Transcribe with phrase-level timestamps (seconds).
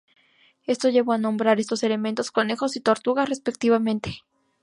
[0.65, 4.23] Esto llevó a nombrar estos elementos "conejos" y "tortugas", respectivamente.